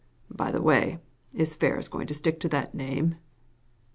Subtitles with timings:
[0.31, 0.97] "By the way,
[1.31, 3.17] is Ferris going to stick to that name